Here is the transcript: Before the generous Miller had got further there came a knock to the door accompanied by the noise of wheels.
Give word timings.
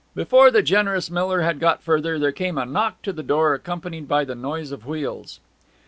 Before 0.15 0.49
the 0.49 0.63
generous 0.63 1.11
Miller 1.11 1.41
had 1.41 1.59
got 1.59 1.83
further 1.83 2.17
there 2.17 2.31
came 2.31 2.57
a 2.57 2.65
knock 2.65 3.03
to 3.03 3.13
the 3.13 3.21
door 3.21 3.53
accompanied 3.53 4.07
by 4.07 4.25
the 4.25 4.33
noise 4.33 4.71
of 4.71 4.87
wheels. 4.87 5.39